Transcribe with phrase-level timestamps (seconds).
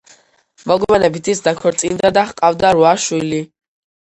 [0.71, 3.45] მოგვიანებით ის დაქორწინდა და ჰყავდა რვა შვილი.